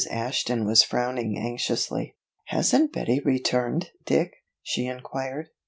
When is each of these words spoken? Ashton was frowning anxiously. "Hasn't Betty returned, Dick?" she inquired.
Ashton 0.09 0.65
was 0.65 0.81
frowning 0.81 1.37
anxiously. 1.37 2.15
"Hasn't 2.45 2.91
Betty 2.91 3.19
returned, 3.23 3.91
Dick?" 4.03 4.33
she 4.63 4.87
inquired. 4.87 5.49